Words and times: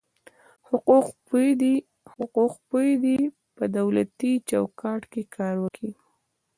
حقوق 2.17 2.57
پوه 2.67 2.89
دي 3.03 3.19
په 3.57 3.63
دولتي 3.77 4.31
چوکاټ 4.49 5.01
کي 5.11 5.23
کار 5.35 5.55
وکي. 5.63 5.89